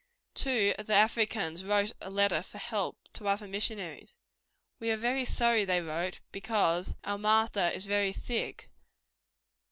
[0.33, 4.17] Two of the Africans wrote a letter for help to other missionaries:
[4.79, 8.71] "We are very sorrow," they wrote, "because out Master is very sick.